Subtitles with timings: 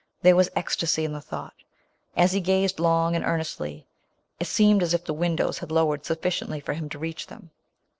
[0.23, 1.53] There was ecstasy in the thought
[2.17, 3.85] As he gazed, long and earnestly,
[4.39, 7.51] it seem ed as if the windows had lowered sufficiently for him to reach them.